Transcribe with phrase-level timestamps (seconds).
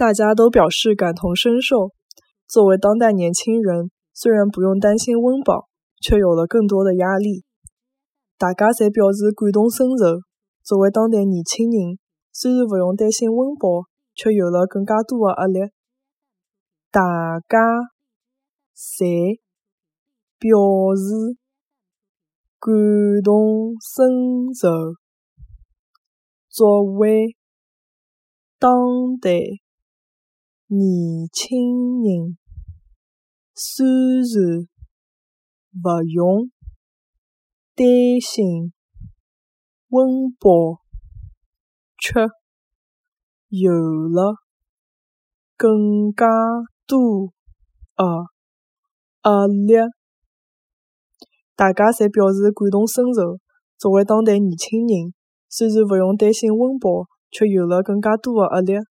[0.00, 1.92] 大家都表示感同身受。
[2.48, 5.68] 作为当代年轻人，虽然不用担心温饱，
[6.00, 7.44] 却有了更多的压力。
[8.38, 10.22] 大家侪表示感同身受。
[10.64, 11.98] 作为当代年轻人，
[12.32, 15.70] 虽然不用担心温饱，却有了更加多的压力。
[16.90, 17.58] 大家
[18.74, 19.38] 侪
[20.38, 20.56] 表
[20.96, 21.36] 示
[22.58, 22.72] 感
[23.22, 24.96] 同身受。
[26.48, 27.36] 作为
[28.58, 28.72] 当
[29.20, 29.30] 代
[30.72, 32.38] 年轻人，
[33.56, 34.68] 虽然
[35.82, 36.48] 不用
[37.74, 37.88] 担
[38.20, 38.72] 心
[39.88, 40.80] 温饱，
[41.98, 42.20] 却
[43.48, 44.36] 有了
[45.56, 46.24] 更加
[46.86, 47.32] 多
[47.96, 48.04] 的
[49.24, 49.74] 压力。
[51.56, 53.40] 大家侪表示感同身受。
[53.76, 55.12] 作为当代年轻人，
[55.48, 58.89] 虽然不用担心温饱，却有了更加多的压力。